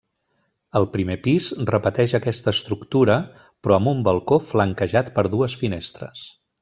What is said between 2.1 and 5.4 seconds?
aquesta estructura però amb un balcó flanquejat per